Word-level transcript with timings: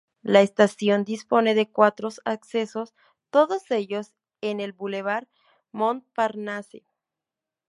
La 0.23 0.41
estación 0.41 1.03
dispone 1.03 1.53
de 1.53 1.69
cuatros 1.69 2.21
accesos, 2.25 2.95
todos 3.29 3.69
ellos 3.69 4.15
en 4.41 4.59
el 4.59 4.73
bulevar 4.73 5.27
Montparnasse. 5.71 6.87